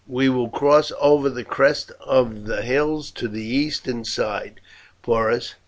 [0.07, 4.59] We will cross over the crest of the hills to the eastern side,
[5.03, 5.53] Porus.